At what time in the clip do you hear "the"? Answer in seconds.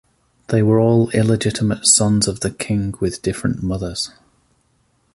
2.39-2.49